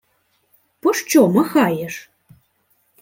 [0.81, 2.09] —Пощо махаєш?